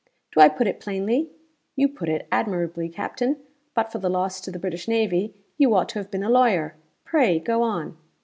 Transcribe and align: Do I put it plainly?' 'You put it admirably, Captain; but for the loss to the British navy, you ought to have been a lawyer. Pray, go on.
Do 0.31 0.39
I 0.41 0.49
put 0.49 0.65
it 0.65 0.79
plainly?' 0.79 1.29
'You 1.75 1.87
put 1.87 2.09
it 2.09 2.27
admirably, 2.31 2.89
Captain; 2.89 3.37
but 3.75 3.91
for 3.91 3.99
the 3.99 4.09
loss 4.09 4.41
to 4.41 4.49
the 4.49 4.57
British 4.57 4.87
navy, 4.87 5.35
you 5.59 5.75
ought 5.75 5.89
to 5.89 5.99
have 5.99 6.09
been 6.09 6.23
a 6.23 6.29
lawyer. 6.31 6.73
Pray, 7.05 7.37
go 7.39 7.61
on. 7.61 7.95